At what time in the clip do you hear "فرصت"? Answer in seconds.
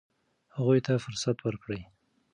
1.05-1.37